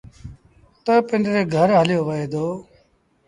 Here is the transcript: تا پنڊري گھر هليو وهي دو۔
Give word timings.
تا 0.85 0.93
پنڊري 1.07 1.43
گھر 1.55 1.69
هليو 1.79 2.01
وهي 2.07 2.25
دو۔ 2.33 2.45